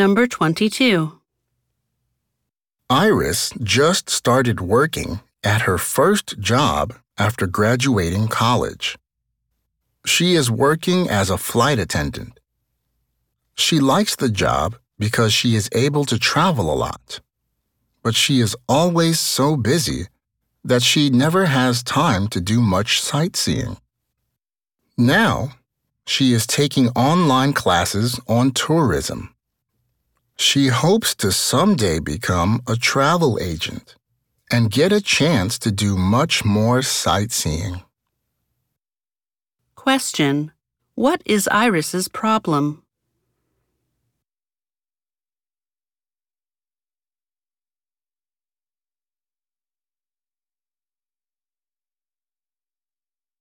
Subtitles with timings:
[0.00, 1.20] Number 22.
[2.88, 8.96] Iris just started working at her first job after graduating college.
[10.06, 12.40] She is working as a flight attendant.
[13.54, 17.20] She likes the job because she is able to travel a lot.
[18.02, 20.06] But she is always so busy
[20.64, 23.76] that she never has time to do much sightseeing.
[24.96, 25.56] Now,
[26.06, 29.34] she is taking online classes on tourism.
[30.40, 33.94] She hopes to someday become a travel agent
[34.50, 37.82] and get a chance to do much more sightseeing.
[39.74, 40.52] Question.
[40.94, 42.82] What is Iris's problem?